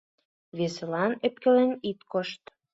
[0.57, 2.41] Весылан ӧпкелен ит кошт.